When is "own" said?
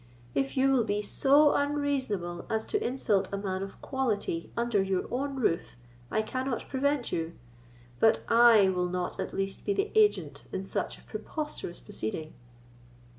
5.13-5.35